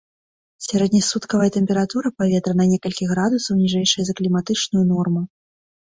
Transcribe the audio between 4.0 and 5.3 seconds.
за кліматычную норму.